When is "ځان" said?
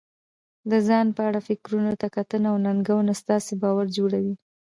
0.87-1.07